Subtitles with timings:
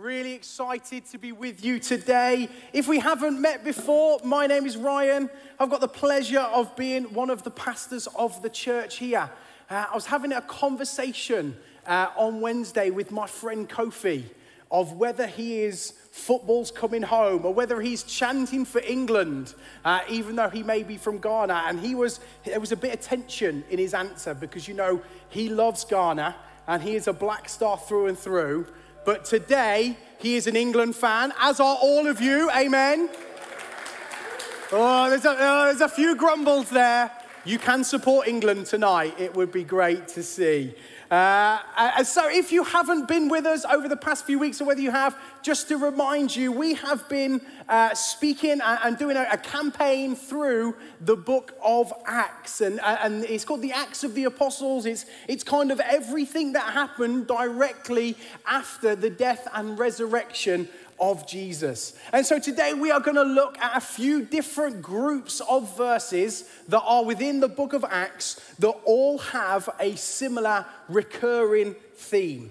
[0.00, 2.48] Really excited to be with you today.
[2.72, 5.28] If we haven't met before, my name is Ryan.
[5.58, 9.28] I've got the pleasure of being one of the pastors of the church here.
[9.68, 11.54] Uh, I was having a conversation
[11.86, 14.24] uh, on Wednesday with my friend Kofi
[14.70, 19.54] of whether he is football's coming home or whether he's chanting for England,
[19.84, 21.64] uh, even though he may be from Ghana.
[21.66, 25.02] And he was, there was a bit of tension in his answer because, you know,
[25.28, 26.36] he loves Ghana
[26.66, 28.66] and he is a black star through and through.
[29.04, 32.50] But today, he is an England fan, as are all of you.
[32.50, 33.08] Amen.
[34.72, 37.10] Oh, there's a, oh, there's a few grumbles there.
[37.44, 39.14] You can support England tonight.
[39.18, 40.74] It would be great to see.
[41.10, 44.64] Uh, uh, so, if you haven't been with us over the past few weeks, or
[44.64, 49.26] whether you have, just to remind you, we have been uh, speaking and, doing a,
[49.32, 52.60] a, campaign through the book of Acts.
[52.60, 54.86] And, uh, and it's called the Acts of the Apostles.
[54.86, 60.68] It's, it's kind of everything that happened directly after the death and resurrection
[61.00, 61.94] of Jesus.
[62.12, 66.44] And so today we are going to look at a few different groups of verses
[66.68, 72.50] that are within the book of Acts that all have a similar recurring theme.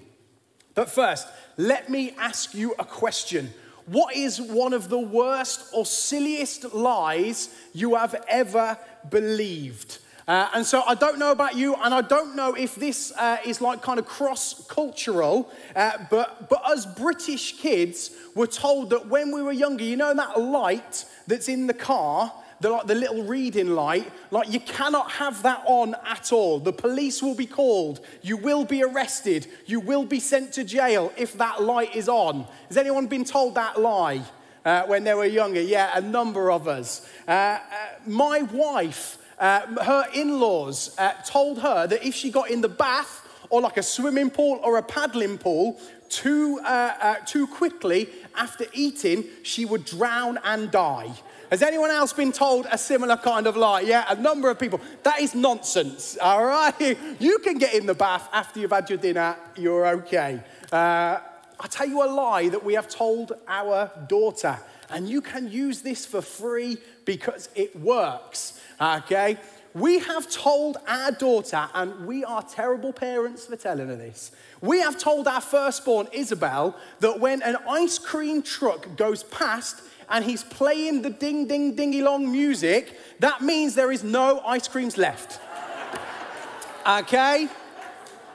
[0.73, 3.53] But first, let me ask you a question.
[3.85, 8.77] What is one of the worst or silliest lies you have ever
[9.09, 9.99] believed?
[10.29, 13.37] Uh, and so I don't know about you, and I don't know if this uh,
[13.43, 19.07] is like kind of cross cultural, uh, but, but us British kids we're told that
[19.07, 22.93] when we were younger, you know that light that's in the car, the, like, the
[22.93, 26.59] little reading light, like you cannot have that on at all.
[26.59, 31.11] The police will be called, you will be arrested, you will be sent to jail
[31.17, 32.45] if that light is on.
[32.67, 34.21] Has anyone been told that lie?
[34.63, 37.09] Uh, when they were younger, yeah, a number of us.
[37.27, 37.59] Uh, uh,
[38.05, 42.69] my wife uh, her in laws uh, told her that if she got in the
[42.69, 48.09] bath or like a swimming pool or a paddling pool too, uh, uh, too quickly
[48.35, 51.11] after eating, she would drown and die.
[51.49, 53.81] Has anyone else been told a similar kind of lie?
[53.81, 54.79] Yeah, a number of people.
[55.01, 56.97] That is nonsense, all right?
[57.19, 60.41] You can get in the bath after you've had your dinner, you're okay.
[60.71, 61.19] Uh,
[61.59, 65.81] I'll tell you a lie that we have told our daughter, and you can use
[65.81, 69.37] this for free because it works okay?
[69.73, 74.31] We have told our daughter, and we are terrible parents for telling her this.
[74.61, 80.25] We have told our firstborn, Isabel, that when an ice cream truck goes past and
[80.25, 84.97] he's playing the ding, ding, dingy long music, that means there is no ice creams
[84.97, 85.39] left.
[86.87, 87.47] okay?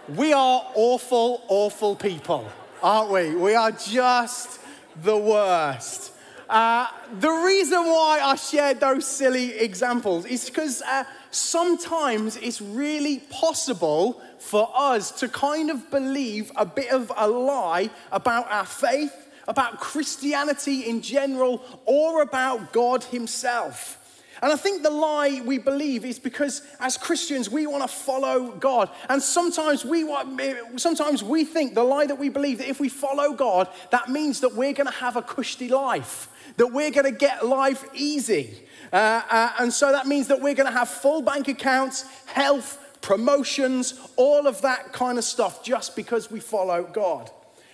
[0.08, 2.48] We are awful, awful people,
[2.80, 3.34] aren't we?
[3.34, 4.60] We are just
[5.02, 6.13] the worst.
[6.48, 6.86] Uh,
[7.20, 14.20] the reason why I shared those silly examples is because uh, sometimes it's really possible
[14.38, 19.14] for us to kind of believe a bit of a lie about our faith,
[19.48, 24.00] about Christianity in general, or about God Himself.
[24.42, 28.50] And I think the lie we believe is because as Christians we want to follow
[28.50, 28.90] God.
[29.08, 32.90] And sometimes we want, sometimes we think the lie that we believe that if we
[32.90, 37.12] follow God, that means that we're going to have a cushy life that we're going
[37.12, 38.58] to get life easy.
[38.92, 42.80] Uh, uh, and so that means that we're going to have full bank accounts, health,
[43.00, 47.30] promotions, all of that kind of stuff just because we follow God.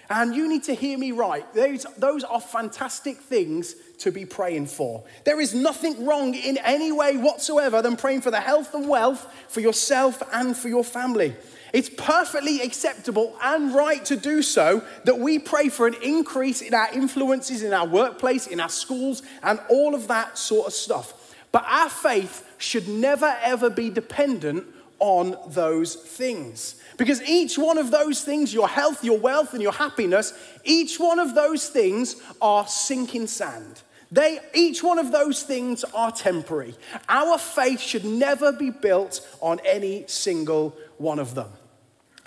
[0.08, 1.44] And you need to hear me right.
[1.54, 5.04] Those, those are fantastic things to be praying for.
[5.24, 9.32] There is nothing wrong in any way whatsoever than praying for the health and wealth
[9.48, 11.36] for yourself and for your family.
[11.72, 16.74] It's perfectly acceptable and right to do so that we pray for an increase in
[16.74, 21.34] our influences in our workplace, in our schools, and all of that sort of stuff.
[21.52, 24.66] But our faith should never ever be dependent
[24.98, 26.76] on those things.
[26.96, 31.18] Because each one of those things, your health, your wealth, and your happiness, each one
[31.18, 33.82] of those things are sinking sand.
[34.12, 36.74] They, each one of those things are temporary.
[37.08, 41.50] Our faith should never be built on any single one of them.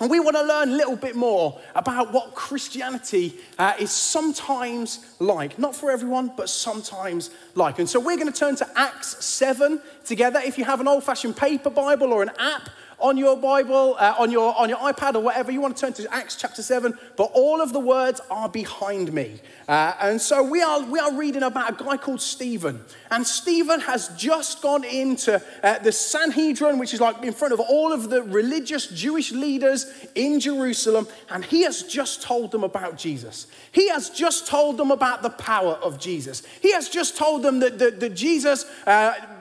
[0.04, 5.00] And we want to learn a little bit more about what Christianity uh, is sometimes
[5.20, 5.58] like.
[5.58, 7.80] Not for everyone, but sometimes like.
[7.80, 10.42] And so we're going to turn to Acts 7 together.
[10.44, 12.70] If you have an old fashioned paper Bible or an app,
[13.00, 15.94] on your Bible, uh, on, your, on your iPad or whatever, you want to turn
[15.94, 19.40] to Acts chapter 7, but all of the words are behind me.
[19.68, 22.82] Uh, and so we are, we are reading about a guy called Stephen.
[23.12, 27.60] And Stephen has just gone into uh, the Sanhedrin, which is like in front of
[27.60, 32.98] all of the religious Jewish leaders in Jerusalem, and he has just told them about
[32.98, 33.48] Jesus.
[33.72, 36.44] He has just told them about the power of Jesus.
[36.62, 38.66] He has just told them that, that, that Jesus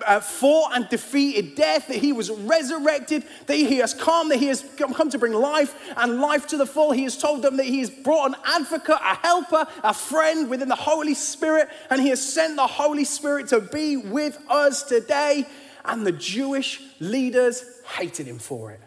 [0.06, 4.46] uh, fought and defeated death, that he was resurrected, that he has come, that he
[4.46, 6.92] has come to bring life and life to the full.
[6.92, 10.68] He has told them that he has brought an advocate, a helper, a friend within
[10.68, 15.46] the Holy Spirit, and he has sent the Holy Spirit to be with us today.
[15.84, 17.64] And the Jewish leaders
[17.96, 18.80] hated him for it.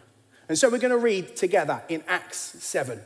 [0.48, 3.00] And so we're going to read together in Acts 7,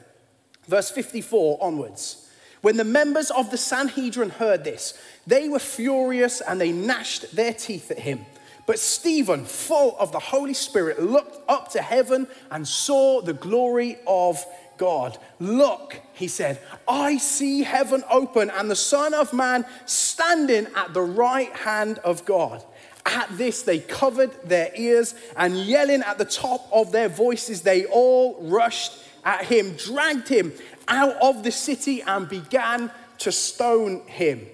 [0.68, 2.29] verse 54 onwards.
[2.62, 4.94] When the members of the Sanhedrin heard this,
[5.26, 8.26] they were furious and they gnashed their teeth at him.
[8.66, 13.98] But Stephen, full of the Holy Spirit, looked up to heaven and saw the glory
[14.06, 14.44] of
[14.76, 15.18] God.
[15.38, 21.02] Look, he said, I see heaven open and the Son of Man standing at the
[21.02, 22.64] right hand of God.
[23.06, 27.86] At this, they covered their ears and yelling at the top of their voices, they
[27.86, 28.92] all rushed
[29.24, 30.52] at him, dragged him
[30.90, 34.46] out of the city, and began to stone him.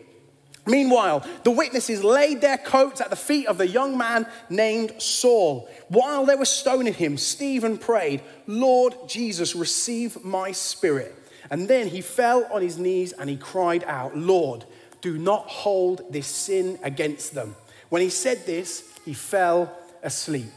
[0.66, 5.68] Meanwhile, the witnesses laid their coats at the feet of the young man named Saul.
[5.88, 11.14] While they were stoning him, Stephen prayed, Lord Jesus, receive my spirit.
[11.50, 14.64] And then he fell on his knees and he cried out, Lord,
[15.00, 17.54] do not hold this sin against them.
[17.88, 19.72] When he said this, he fell
[20.02, 20.50] asleep.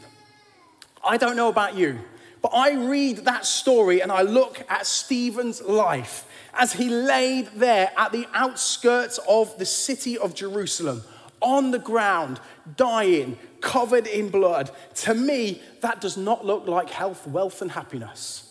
[1.04, 2.00] I don't know about you,
[2.42, 7.90] but I read that story and I look at Stephen's life as he laid there
[7.96, 11.02] at the outskirts of the city of Jerusalem,
[11.40, 12.40] on the ground,
[12.76, 14.70] dying, covered in blood.
[14.96, 18.46] To me, that does not look like health, wealth, and happiness.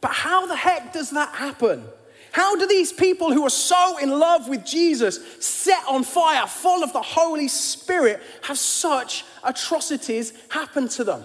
[0.00, 1.84] But how the heck does that happen?
[2.30, 6.84] How do these people who are so in love with Jesus, set on fire, full
[6.84, 11.24] of the Holy Spirit, have such atrocities happen to them?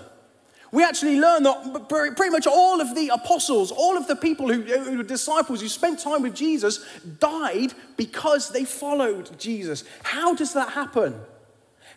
[0.74, 4.64] We actually learn that pretty much all of the apostles, all of the people who,
[4.64, 6.84] who were disciples who spent time with Jesus
[7.20, 9.84] died because they followed Jesus.
[10.02, 11.14] How does that happen?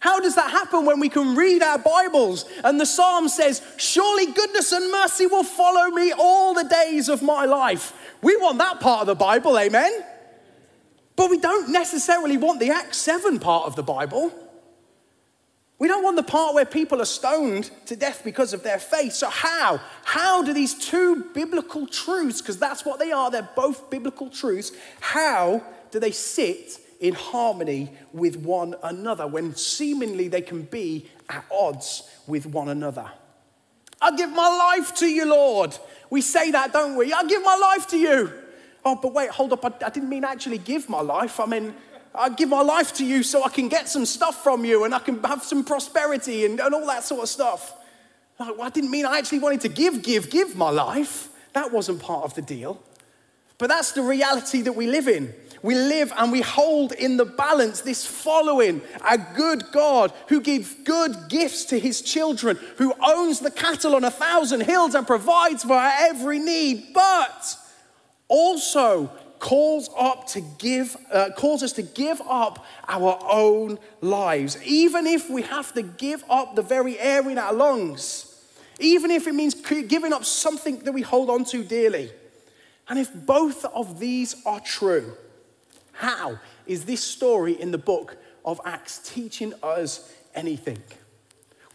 [0.01, 4.31] How does that happen when we can read our Bibles and the psalm says, Surely
[4.31, 7.95] goodness and mercy will follow me all the days of my life?
[8.21, 10.05] We want that part of the Bible, amen?
[11.17, 14.31] But we don't necessarily want the Acts 7 part of the Bible.
[15.79, 19.13] We don't want the part where people are stoned to death because of their faith.
[19.13, 19.81] So, how?
[20.05, 24.73] How do these two biblical truths, because that's what they are, they're both biblical truths,
[25.01, 31.45] how do they sit in harmony with one another when seemingly they can be at
[31.51, 33.11] odds with one another?
[34.01, 35.77] I give my life to you, Lord.
[36.09, 37.13] We say that, don't we?
[37.13, 38.33] I give my life to you.
[38.85, 39.65] Oh, but wait, hold up.
[39.65, 41.39] I, I didn't mean actually give my life.
[41.41, 41.75] I mean,
[42.17, 44.95] I give my life to you so I can get some stuff from you and
[44.95, 47.75] I can have some prosperity and, and all that sort of stuff.
[48.39, 51.29] Like, well, I didn't mean I actually wanted to give, give, give my life.
[51.53, 52.83] That wasn't part of the deal.
[53.59, 55.33] But that's the reality that we live in.
[55.63, 60.75] We live and we hold in the balance this following a good God who gives
[60.85, 65.65] good gifts to his children, who owns the cattle on a thousand hills and provides
[65.65, 67.57] for our every need, but
[68.29, 74.59] also calls up to give uh, calls us to give up our own lives.
[74.65, 78.33] Even if we have to give up the very air in our lungs
[78.79, 82.11] even if it means giving up something that we hold on to dearly.
[82.89, 85.17] And if both of these are true
[85.97, 90.83] how is this story in the book of acts teaching us anything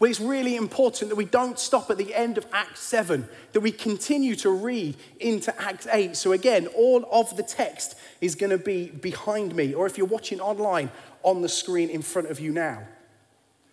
[0.02, 3.60] well, it's really important that we don't stop at the end of Acts 7, that
[3.60, 6.16] we continue to read into Acts 8.
[6.16, 10.08] So, again, all of the text is going to be behind me, or if you're
[10.08, 10.90] watching online,
[11.22, 12.82] on the screen in front of you now.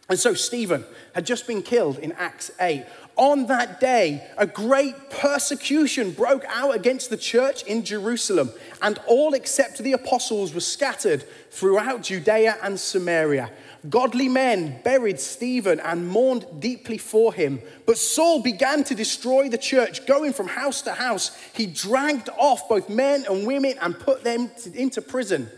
[0.08, 2.86] And so, Stephen had just been killed in Acts 8.
[3.16, 8.52] On that day, a great persecution broke out against the church in Jerusalem,
[8.84, 13.50] and all except the apostles were scattered throughout Judea and Samaria.
[13.88, 17.62] Godly men buried Stephen and mourned deeply for him.
[17.86, 21.38] But Saul began to destroy the church, going from house to house.
[21.54, 25.50] He dragged off both men and women and put them into prison.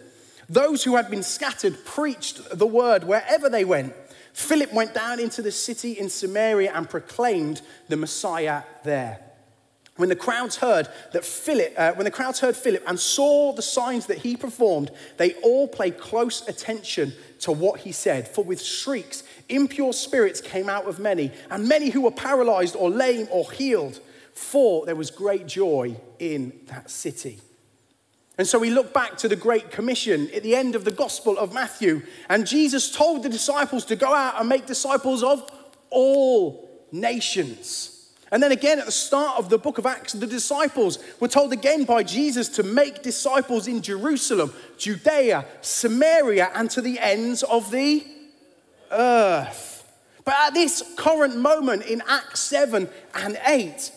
[0.47, 3.95] Those who had been scattered preached the word wherever they went.
[4.33, 9.30] Philip went down into the city in Samaria and proclaimed the Messiah there.
[9.97, 13.61] When the crowds heard that Philip, uh, when the crowds heard Philip and saw the
[13.61, 18.27] signs that he performed, they all paid close attention to what he said.
[18.27, 22.89] For with shrieks, impure spirits came out of many, and many who were paralyzed or
[22.89, 23.99] lame or healed.
[24.33, 27.39] For there was great joy in that city.
[28.37, 31.37] And so we look back to the Great Commission at the end of the Gospel
[31.37, 35.47] of Matthew, and Jesus told the disciples to go out and make disciples of
[35.89, 37.90] all nations.
[38.31, 41.51] And then again at the start of the book of Acts, the disciples were told
[41.51, 47.71] again by Jesus to make disciples in Jerusalem, Judea, Samaria, and to the ends of
[47.71, 48.05] the
[48.89, 49.83] earth.
[50.23, 53.91] But at this current moment in Acts 7 and 8,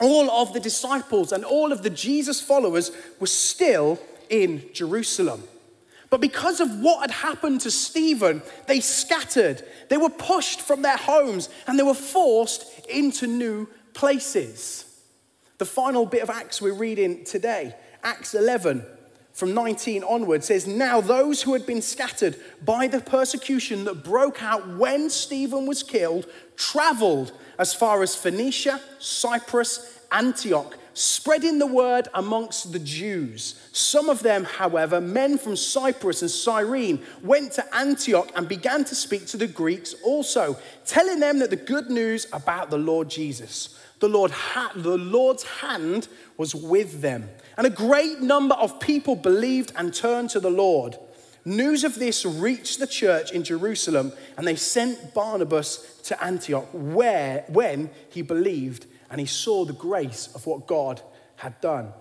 [0.00, 3.98] all of the disciples and all of the Jesus followers were still
[4.28, 5.44] in Jerusalem.
[6.10, 9.62] But because of what had happened to Stephen, they scattered.
[9.88, 14.84] They were pushed from their homes and they were forced into new places.
[15.58, 18.84] The final bit of Acts we're reading today, Acts 11,
[19.32, 24.42] from 19 onward, says, Now those who had been scattered by the persecution that broke
[24.42, 32.08] out when Stephen was killed traveled as far as Phoenicia, Cyprus, Antioch spreading the word
[32.14, 33.60] amongst the Jews.
[33.72, 38.94] Some of them, however, men from Cyprus and Cyrene, went to Antioch and began to
[38.94, 43.78] speak to the Greeks also, telling them that the good news about the Lord Jesus.
[44.00, 47.28] The, Lord ha- the Lord's hand was with them.
[47.56, 50.96] And a great number of people believed and turned to the Lord.
[51.44, 57.44] News of this reached the church in Jerusalem, and they sent Barnabas to Antioch, where,
[57.48, 61.02] when he believed and he saw the grace of what God
[61.36, 61.92] had done.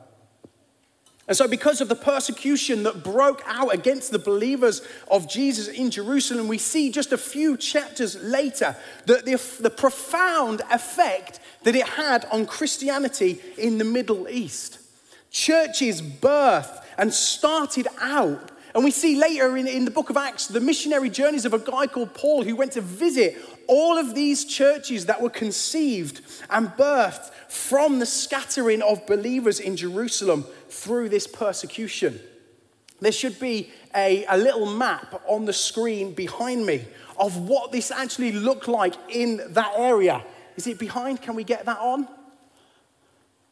[1.27, 5.91] And so, because of the persecution that broke out against the believers of Jesus in
[5.91, 8.75] Jerusalem, we see just a few chapters later
[9.05, 14.79] that the, the profound effect that it had on Christianity in the Middle East.
[15.29, 20.47] Churches birthed and started out and we see later in, in the book of Acts
[20.47, 23.37] the missionary journeys of a guy called Paul who went to visit
[23.71, 29.77] all of these churches that were conceived and birthed from the scattering of believers in
[29.77, 32.19] Jerusalem through this persecution.
[32.99, 36.83] There should be a, a little map on the screen behind me
[37.17, 40.21] of what this actually looked like in that area.
[40.57, 41.21] Is it behind?
[41.21, 42.09] Can we get that on?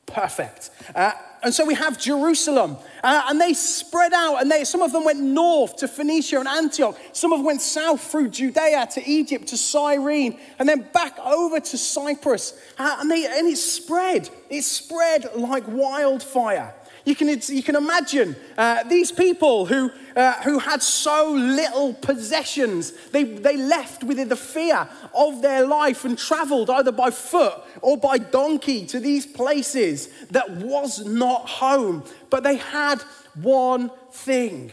[0.05, 0.69] Perfect.
[0.93, 4.91] Uh, and so we have Jerusalem, uh, and they spread out, and they, some of
[4.91, 6.97] them went north to Phoenicia and Antioch.
[7.13, 11.59] Some of them went south through Judea to Egypt to Cyrene, and then back over
[11.59, 12.53] to Cyprus.
[12.77, 14.29] Uh, and, they, and it spread.
[14.49, 16.73] It spread like wildfire.
[17.09, 22.91] You can, you can imagine uh, these people who, uh, who had so little possessions,
[23.07, 27.97] they, they left with the fear of their life and traveled either by foot or
[27.97, 32.03] by donkey to these places that was not home.
[32.29, 33.01] But they had
[33.33, 34.71] one thing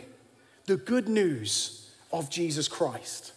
[0.67, 3.33] the good news of Jesus Christ.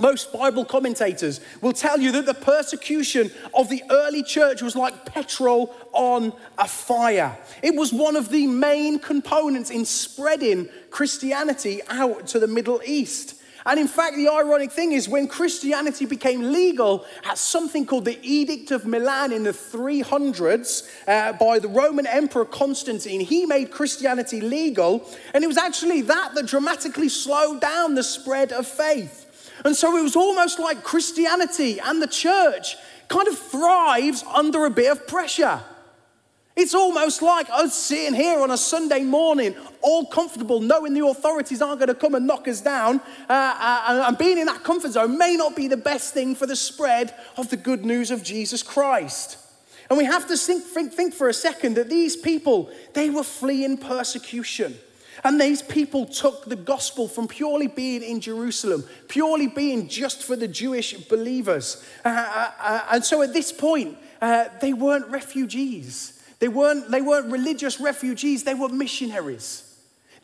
[0.00, 5.04] Most Bible commentators will tell you that the persecution of the early church was like
[5.04, 7.36] petrol on a fire.
[7.62, 13.36] It was one of the main components in spreading Christianity out to the Middle East.
[13.66, 18.18] And in fact, the ironic thing is when Christianity became legal at something called the
[18.22, 24.40] Edict of Milan in the 300s uh, by the Roman Emperor Constantine, he made Christianity
[24.40, 25.06] legal.
[25.34, 29.19] And it was actually that that dramatically slowed down the spread of faith.
[29.64, 32.76] And so it was almost like Christianity and the church
[33.08, 35.60] kind of thrives under a bit of pressure.
[36.56, 41.62] It's almost like us sitting here on a Sunday morning, all comfortable, knowing the authorities
[41.62, 43.00] aren't going to come and knock us down.
[43.28, 46.46] Uh, uh, and being in that comfort zone may not be the best thing for
[46.46, 49.38] the spread of the good news of Jesus Christ.
[49.88, 53.24] And we have to think, think, think for a second that these people, they were
[53.24, 54.76] fleeing persecution.
[55.22, 60.36] And these people took the gospel from purely being in Jerusalem, purely being just for
[60.36, 61.84] the Jewish believers.
[62.04, 66.22] Uh, uh, uh, and so at this point, uh, they weren't refugees.
[66.38, 69.66] They weren't, they weren't religious refugees, they were missionaries.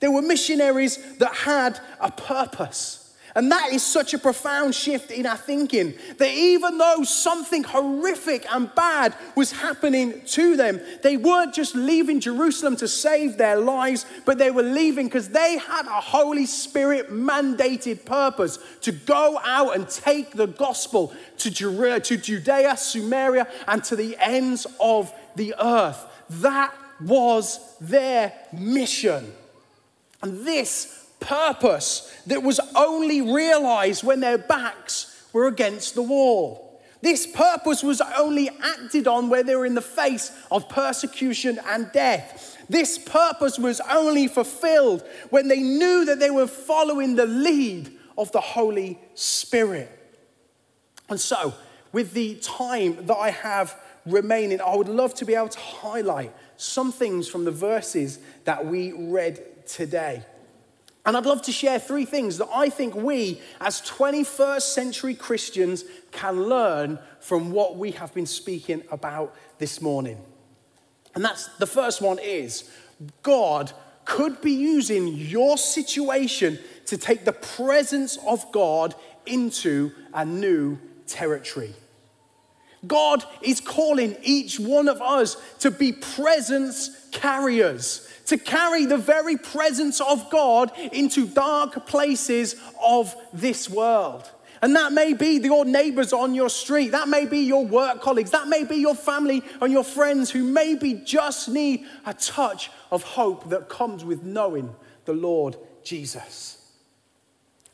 [0.01, 3.06] They were missionaries that had a purpose.
[3.37, 8.47] And that is such a profound shift in our thinking that even though something horrific
[8.51, 14.07] and bad was happening to them, they weren't just leaving Jerusalem to save their lives,
[14.25, 19.77] but they were leaving because they had a Holy Spirit mandated purpose to go out
[19.77, 26.03] and take the gospel to, Judea, Samaria, and to the ends of the earth.
[26.31, 29.31] That was their mission.
[30.23, 36.81] And this purpose that was only realized when their backs were against the wall.
[37.03, 41.91] This purpose was only acted on when they were in the face of persecution and
[41.93, 42.57] death.
[42.69, 48.33] This purpose was only fulfilled when they knew that they were following the lead of
[48.33, 49.93] the Holy Spirit.
[51.09, 51.55] And so,
[51.93, 56.33] with the time that I have remaining, I would love to be able to highlight
[56.57, 60.25] some things from the verses that we read today.
[61.07, 65.85] And I'd love to share three things that I think we, as 21st century Christians,
[66.11, 70.19] can learn from what we have been speaking about this morning.
[71.15, 72.69] And that's the first one is
[73.23, 73.73] God
[74.05, 78.95] could be using your situation to take the presence of God
[79.27, 81.75] into a new territory.
[82.87, 89.37] God is calling each one of us to be presence carriers, to carry the very
[89.37, 94.31] presence of God into dark places of this world.
[94.63, 96.93] And that may be your neighbors on your street.
[96.93, 98.31] That may be your work colleagues.
[98.31, 103.03] That may be your family and your friends who maybe just need a touch of
[103.03, 106.57] hope that comes with knowing the Lord Jesus.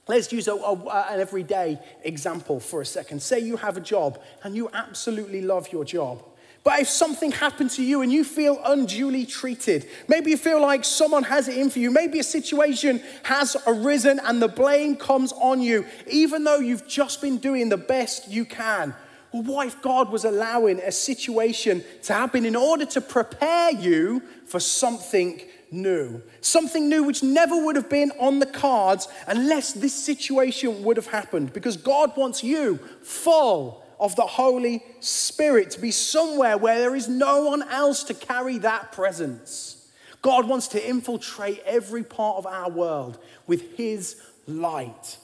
[0.08, 3.22] Let's use a, a, an everyday example for a second.
[3.22, 6.24] Say you have a job and you absolutely love your job.
[6.64, 10.84] But if something happened to you and you feel unduly treated, maybe you feel like
[10.84, 15.32] someone has it in for you, maybe a situation has arisen and the blame comes
[15.32, 18.94] on you, even though you've just been doing the best you can.
[19.32, 24.22] Well, what if God was allowing a situation to happen in order to prepare you
[24.44, 25.40] for something
[25.72, 26.22] new?
[26.42, 31.08] Something new which never would have been on the cards unless this situation would have
[31.08, 31.52] happened.
[31.52, 37.08] Because God wants you full of the Holy Spirit, to be somewhere where there is
[37.08, 39.88] no one else to carry that presence.
[40.20, 44.16] God wants to infiltrate every part of our world with His
[44.46, 45.16] light.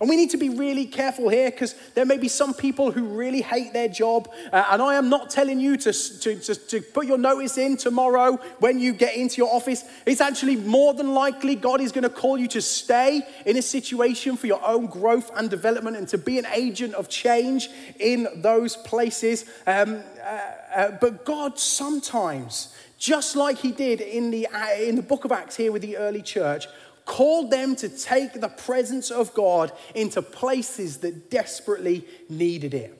[0.00, 3.04] And we need to be really careful here because there may be some people who
[3.04, 4.30] really hate their job.
[4.50, 7.76] Uh, and I am not telling you to, to, to, to, put your notice in
[7.76, 9.84] tomorrow when you get into your office.
[10.06, 13.62] It's actually more than likely God is going to call you to stay in a
[13.62, 18.26] situation for your own growth and development and to be an agent of change in
[18.36, 19.44] those places.
[19.66, 20.40] Um, uh,
[20.74, 25.32] uh, but God sometimes, just like He did in the, uh, in the book of
[25.32, 26.66] Acts here with the early church,
[27.04, 32.96] called them to take the presence of God into places that desperately needed it.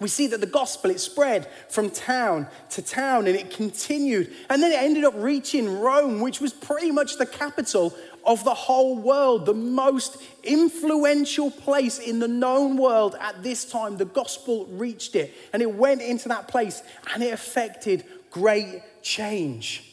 [0.00, 4.32] We see that the gospel, it spread from town to town and it continued.
[4.50, 7.94] And then it ended up reaching Rome, which was pretty much the capital
[8.26, 13.96] of the whole world, the most influential place in the known world at this time.
[13.96, 19.90] The gospel reached it and it went into that place and it affected great change.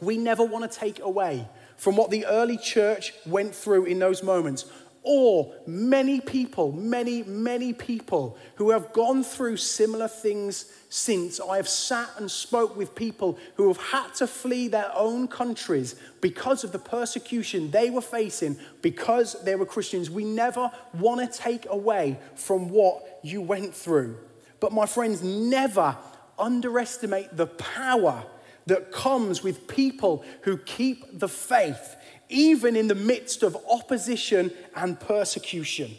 [0.00, 1.46] We never want to take away
[1.78, 4.66] from what the early church went through in those moments,
[5.02, 11.40] or many people, many, many people who have gone through similar things since.
[11.40, 15.94] I have sat and spoke with people who have had to flee their own countries
[16.20, 20.10] because of the persecution they were facing because they were Christians.
[20.10, 24.18] We never want to take away from what you went through.
[24.60, 25.96] But my friends, never
[26.38, 28.24] underestimate the power
[28.68, 31.96] that comes with people who keep the faith,
[32.28, 35.96] even in the midst of opposition and persecution.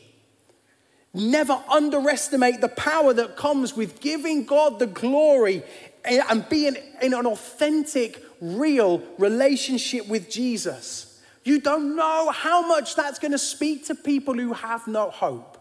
[1.14, 5.64] Never underestimate the power that comes with giving God the glory
[6.06, 11.22] and being in an authentic, real relationship with Jesus.
[11.44, 15.58] You don't know how much that's going to speak to people who have no hope,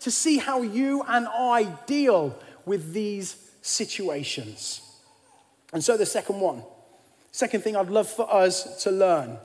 [0.00, 2.36] to see how you and I deal
[2.66, 4.89] with these situations.
[5.72, 6.62] And so, the second one,
[7.32, 9.38] second thing I'd love for us to learn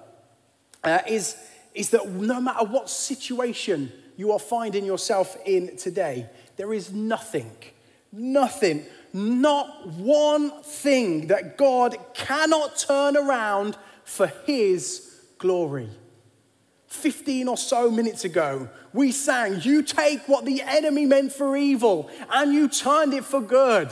[0.84, 1.38] uh, is,
[1.74, 7.52] is that no matter what situation you are finding yourself in today, there is nothing,
[8.12, 15.90] nothing, not one thing that God cannot turn around for His glory.
[16.88, 22.10] 15 or so minutes ago, we sang, You take what the enemy meant for evil
[22.32, 23.92] and you turned it for good.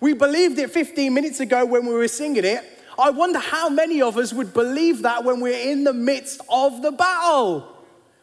[0.00, 2.64] We believed it 15 minutes ago when we were singing it.
[2.98, 6.82] I wonder how many of us would believe that when we're in the midst of
[6.82, 7.76] the battle.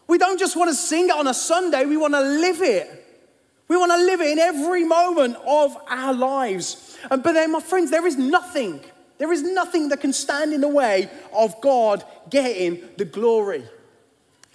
[0.08, 3.06] We don't just want to sing it on a Sunday, we want to live it.
[3.68, 6.98] We want to live it in every moment of our lives.
[7.12, 8.80] And, But then, my friends, there is nothing,
[9.18, 13.64] there is nothing that can stand in the way of God getting the glory.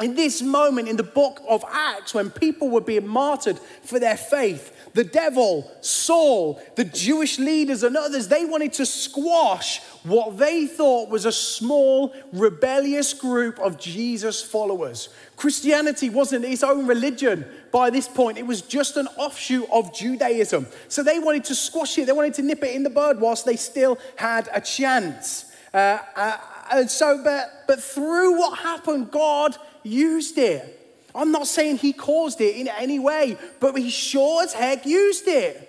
[0.02, 4.16] In this moment in the book of Acts, when people were being martyred for their
[4.16, 10.66] faith, the devil, Saul, the Jewish leaders, and others, they wanted to squash what they
[10.66, 15.08] thought was a small, rebellious group of Jesus followers.
[15.36, 20.66] Christianity wasn't its own religion by this point, it was just an offshoot of Judaism.
[20.88, 23.46] So they wanted to squash it, they wanted to nip it in the bud whilst
[23.46, 25.46] they still had a chance.
[25.72, 26.36] Uh, uh,
[26.72, 30.78] and so, but, but through what happened, God used it.
[31.14, 35.28] I'm not saying he caused it in any way, but he sure as heck used
[35.28, 35.68] it.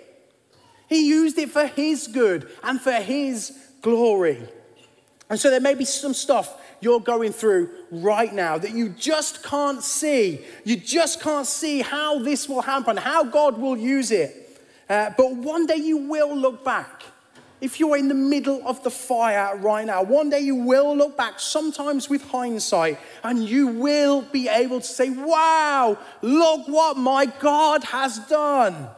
[0.88, 4.42] He used it for his good and for his glory.
[5.28, 9.42] And so there may be some stuff you're going through right now that you just
[9.42, 10.44] can't see.
[10.64, 14.60] You just can't see how this will happen, how God will use it.
[14.88, 17.02] Uh, but one day you will look back
[17.64, 21.16] if you're in the middle of the fire right now, one day you will look
[21.16, 27.24] back, sometimes with hindsight, and you will be able to say, Wow, look what my
[27.24, 28.88] God has done.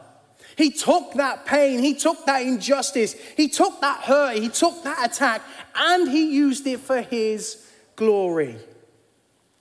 [0.57, 5.13] He took that pain, he took that injustice, he took that hurt, he took that
[5.13, 8.57] attack, and he used it for his glory.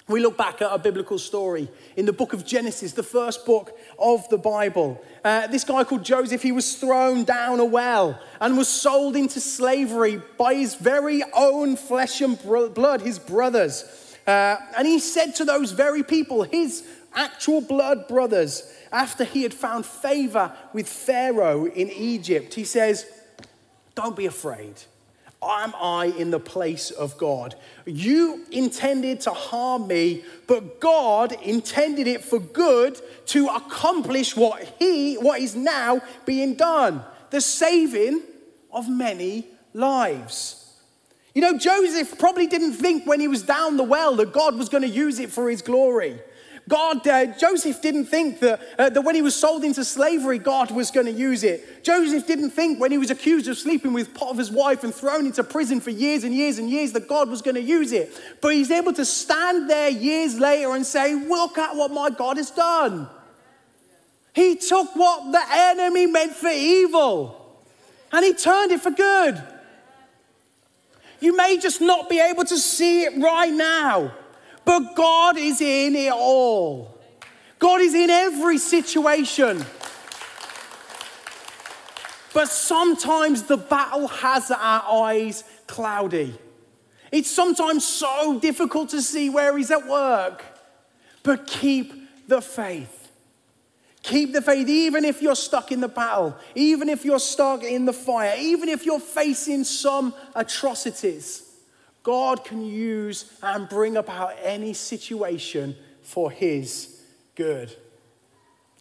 [0.08, 3.76] We look back at a biblical story in the book of Genesis, the first book
[3.98, 5.02] of the Bible.
[5.24, 9.40] Uh, this guy called Joseph, he was thrown down a well and was sold into
[9.40, 14.16] slavery by his very own flesh and blood, his brothers.
[14.28, 19.54] Uh, and he said to those very people, his actual blood brothers, after he had
[19.54, 23.06] found favor with Pharaoh in Egypt, he says,
[23.96, 24.74] Don't be afraid.
[25.42, 27.55] Am I in the place of God?
[27.85, 35.14] You intended to harm me, but God intended it for good to accomplish what He,
[35.16, 38.22] what is now being done the saving
[38.72, 40.62] of many lives.
[41.35, 44.68] You know, Joseph probably didn't think when he was down the well that God was
[44.70, 46.18] going to use it for His glory.
[46.68, 50.72] God, uh, Joseph didn't think that, uh, that when he was sold into slavery, God
[50.72, 51.85] was going to use it.
[51.85, 55.44] Joseph didn't think when he was accused of sleeping with Potiphar's wife and thrown into
[55.44, 58.12] prison for years and years and years that God was going to use it.
[58.40, 62.37] But he's able to stand there years later and say, Look at what my God
[62.37, 63.09] has done.
[64.35, 67.64] He took what the enemy meant for evil
[68.11, 69.40] and he turned it for good.
[71.20, 74.12] You may just not be able to see it right now.
[74.66, 76.98] But God is in it all.
[77.61, 79.64] God is in every situation.
[82.35, 86.37] But sometimes the battle has our eyes cloudy.
[87.12, 90.44] It's sometimes so difficult to see where He's at work.
[91.22, 91.94] But keep
[92.29, 93.12] the faith.
[94.02, 97.85] Keep the faith, even if you're stuck in the battle, even if you're stuck in
[97.85, 101.45] the fire, even if you're facing some atrocities.
[102.06, 107.02] God can use and bring about any situation for His
[107.34, 107.74] good.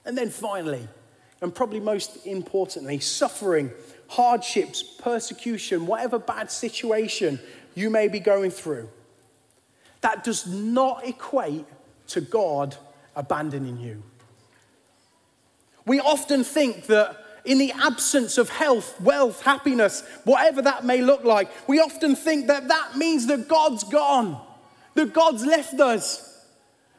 [0.05, 0.88] And then finally,
[1.41, 3.71] and probably most importantly, suffering,
[4.09, 7.39] hardships, persecution, whatever bad situation
[7.73, 8.89] you may be going through,
[10.01, 11.65] that does not equate
[12.09, 12.77] to God
[13.15, 14.03] abandoning you.
[15.88, 21.23] We often think that in the absence of health, wealth, happiness, whatever that may look
[21.23, 24.41] like, we often think that that means that God's gone,
[24.95, 26.43] that God's left us.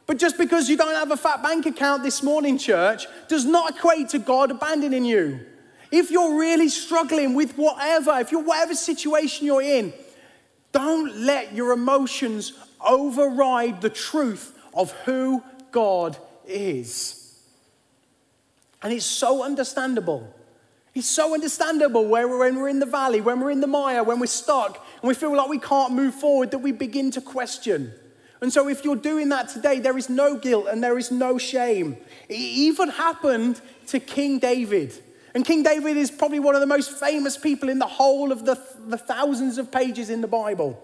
[0.06, 3.76] But just because you don't have a fat bank account this morning, church, does not
[3.76, 5.40] equate to God abandoning you.
[5.90, 9.92] If you're really struggling with whatever, if you're whatever situation you're in,
[10.72, 12.52] don't let your emotions
[12.87, 17.35] override the truth of who God is.
[18.82, 20.32] And it's so understandable.
[20.96, 24.18] It's so understandable where when we're in the valley, when we're in the mire, when
[24.18, 27.92] we're stuck, and we feel like we can't move forward, that we begin to question.
[28.40, 31.37] And so, if you're doing that today, there is no guilt and there is no
[31.37, 31.98] shame.
[32.30, 34.94] It even happened to King David.
[35.35, 38.46] And King David is probably one of the most famous people in the whole of
[38.46, 40.82] the, the thousands of pages in the Bible.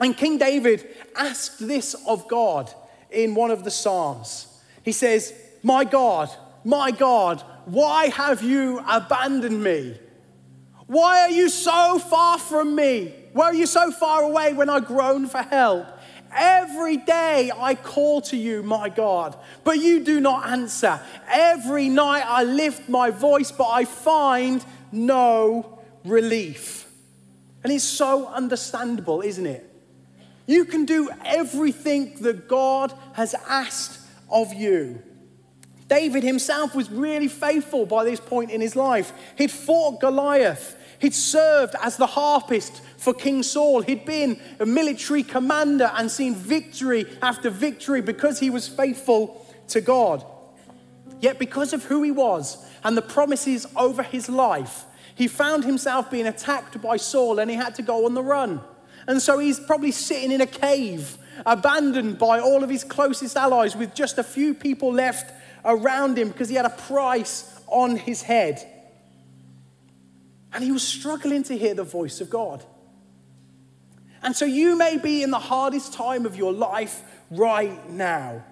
[0.00, 2.74] And King David asked this of God
[3.08, 4.48] in one of the Psalms.
[4.82, 6.28] He says, My God,
[6.64, 9.98] my God, why have you abandoned me?
[10.86, 13.14] Why are you so far from me?
[13.32, 15.86] Why are you so far away when I groan for help?
[16.34, 21.00] Every day I call to you, my God, but you do not answer.
[21.28, 26.88] Every night I lift my voice, but I find no relief.
[27.62, 29.66] And it's so understandable, isn't it?
[30.46, 35.02] You can do everything that God has asked of you.
[35.90, 39.12] David himself was really faithful by this point in his life.
[39.36, 40.76] He'd fought Goliath.
[41.00, 43.82] He'd served as the harpist for King Saul.
[43.82, 49.80] He'd been a military commander and seen victory after victory because he was faithful to
[49.80, 50.24] God.
[51.18, 54.84] Yet, because of who he was and the promises over his life,
[55.16, 58.60] he found himself being attacked by Saul and he had to go on the run.
[59.08, 63.74] And so he's probably sitting in a cave, abandoned by all of his closest allies,
[63.74, 65.32] with just a few people left
[65.64, 68.66] around him because he had a price on his head.
[70.52, 72.64] And he was struggling to hear the voice of God.
[74.22, 78.44] And so you may be in the hardest time of your life right now.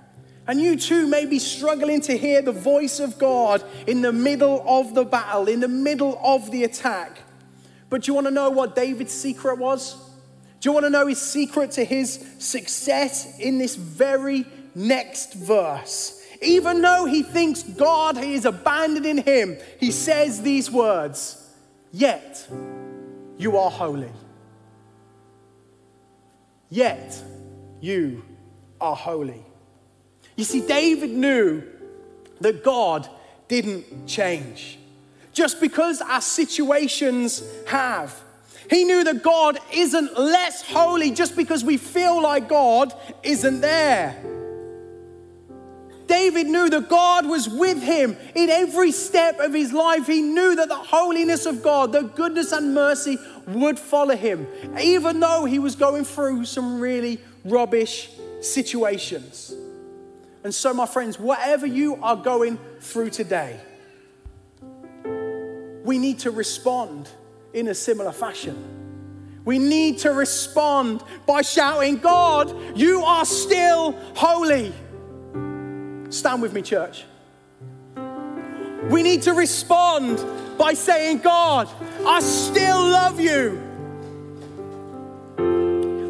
[0.47, 4.64] And you too may be struggling to hear the voice of God in the middle
[4.66, 7.21] of the battle, in the middle of the attack.
[7.90, 9.94] But do you want to know what David's secret was?
[10.61, 16.17] Do you want to know his secret to his success in this very next verse?
[16.40, 21.44] Even though he thinks God is abandoning him, he says these words
[21.92, 22.46] Yet
[23.38, 24.12] you are holy.
[26.70, 27.22] Yet
[27.81, 28.24] you
[28.81, 29.42] are holy.
[30.37, 31.62] You see, David knew
[32.40, 33.09] that God
[33.48, 34.79] didn't change.
[35.33, 38.22] Just because our situations have.
[38.70, 44.22] He knew that God isn't less holy just because we feel like God isn't there.
[46.09, 50.07] David knew that God was with him in every step of his life.
[50.07, 54.49] He knew that the holiness of God, the goodness and mercy would follow him,
[54.81, 59.55] even though he was going through some really rubbish situations.
[60.44, 63.61] And so, my friends, whatever you are going through today,
[65.85, 67.09] we need to respond
[67.53, 69.42] in a similar fashion.
[69.44, 74.73] We need to respond by shouting, God, you are still holy.
[76.11, 77.05] Stand with me, church.
[78.90, 80.25] We need to respond
[80.59, 81.68] by saying, God,
[82.07, 83.62] I still love you.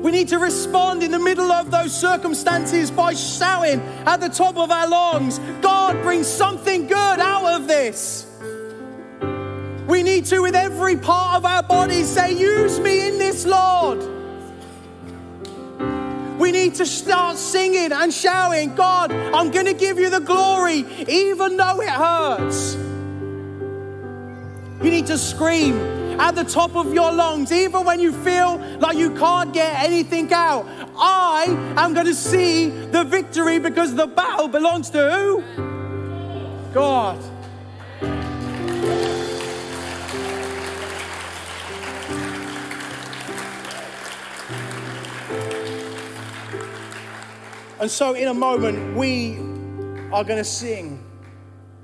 [0.03, 4.57] We need to respond in the middle of those circumstances by shouting at the top
[4.57, 8.27] of our lungs, God, bring something good out of this.
[9.87, 14.18] We need to, with every part of our body, say, Use me in this, Lord.
[16.39, 20.87] We need to start singing and shouting, God, I'm going to give you the glory,
[21.09, 22.77] even though it hurts.
[24.83, 25.77] You need to scream
[26.21, 30.33] at the top of your lungs, even when you feel like you can't get anything
[30.33, 30.67] out.
[30.97, 31.47] I
[31.77, 36.73] am going to see the victory because the battle belongs to who?
[36.73, 37.19] God.
[47.81, 49.37] And so, in a moment, we
[50.13, 51.05] are going to sing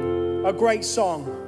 [0.00, 1.40] a great song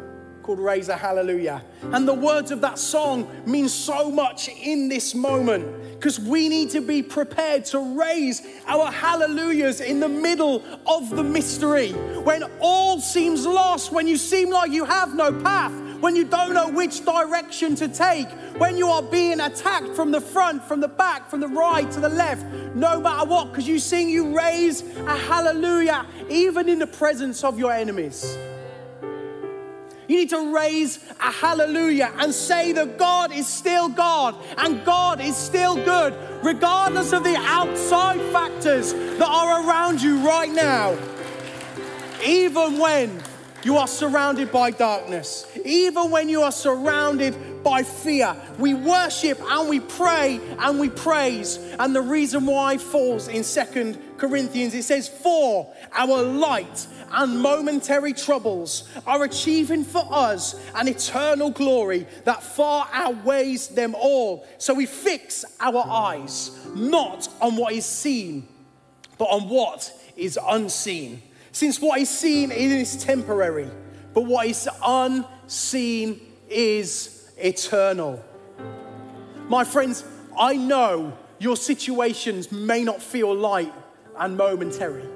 [0.45, 1.65] called Raise a Hallelujah.
[1.83, 6.71] And the words of that song mean so much in this moment because we need
[6.71, 11.91] to be prepared to raise our hallelujahs in the middle of the mystery.
[11.91, 16.53] When all seems lost, when you seem like you have no path, when you don't
[16.53, 18.29] know which direction to take,
[18.59, 22.01] when you are being attacked from the front, from the back, from the right to
[22.01, 26.87] the left, no matter what, because you sing, you raise a hallelujah even in the
[26.87, 28.37] presence of your enemies.
[30.09, 35.21] You need to raise a hallelujah and say that God is still God and God
[35.21, 40.97] is still good, regardless of the outside factors that are around you right now.
[42.25, 43.21] Even when
[43.67, 49.69] you are surrounded by darkness, even when you are surrounded by fear, we worship and
[49.69, 51.57] we pray and we praise.
[51.81, 58.13] And the reason why falls in Second Corinthians, it says, For our light and momentary
[58.13, 64.47] troubles are achieving for us an eternal glory that far outweighs them all.
[64.59, 68.47] So we fix our eyes not on what is seen,
[69.19, 71.21] but on what is unseen.
[71.57, 73.71] Since what is seen is temporary,
[74.13, 78.23] but what is unseen is eternal.
[79.49, 80.05] My friends,
[80.39, 83.73] I know your situations may not feel light
[84.19, 85.09] and momentary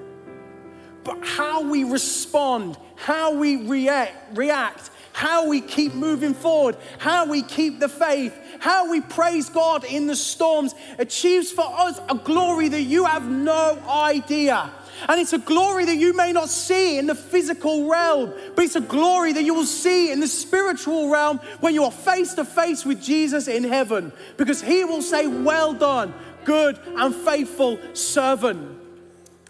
[1.04, 7.42] but how we respond, how we react, react, how we keep moving forward, how we
[7.42, 12.68] keep the faith, how we praise God in the storms achieves for us a glory
[12.68, 14.70] that you have no idea.
[15.08, 18.76] And it's a glory that you may not see in the physical realm, but it's
[18.76, 22.44] a glory that you will see in the spiritual realm when you are face to
[22.44, 28.78] face with Jesus in heaven, because he will say, Well done, good and faithful servant.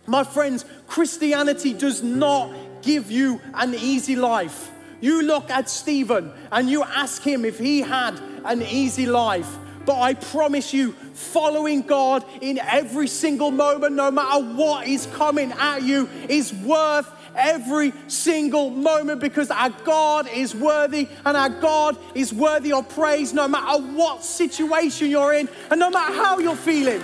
[0.07, 2.51] My friends, Christianity does not
[2.83, 4.71] give you an easy life.
[5.01, 9.57] You look at Stephen and you ask him if he had an easy life.
[9.87, 15.53] But I promise you, following God in every single moment, no matter what is coming
[15.53, 21.97] at you, is worth every single moment because our God is worthy and our God
[22.15, 26.57] is worthy of praise no matter what situation you're in and no matter how you're
[26.57, 27.01] feeling.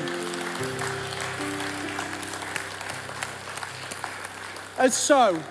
[4.79, 5.43] And so,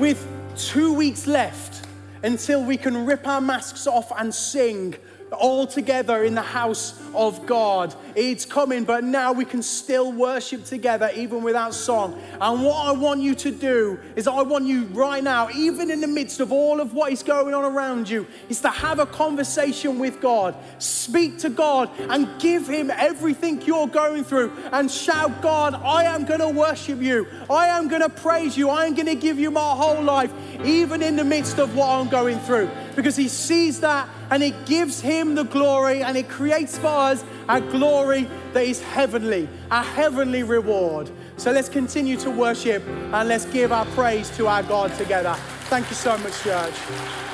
[0.00, 1.86] with two weeks left
[2.24, 4.96] until we can rip our masks off and sing
[5.32, 7.94] all together in the house of God.
[8.14, 12.20] It's coming, but now we can still worship together even without song.
[12.40, 16.00] And what I want you to do is, I want you right now, even in
[16.00, 19.06] the midst of all of what is going on around you, is to have a
[19.06, 20.54] conversation with God.
[20.78, 26.24] Speak to God and give Him everything you're going through and shout, God, I am
[26.24, 27.26] going to worship you.
[27.50, 28.68] I am going to praise you.
[28.70, 30.32] I am going to give you my whole life,
[30.64, 32.70] even in the midst of what I'm going through.
[32.96, 37.24] Because He sees that and it gives Him the glory and it creates for us
[37.48, 41.10] a glory that is heavenly, a heavenly reward.
[41.36, 45.34] So let's continue to worship and let's give our praise to our God together.
[45.68, 47.27] Thank you so much, church.